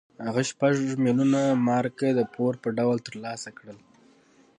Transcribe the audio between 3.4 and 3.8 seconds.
کړل.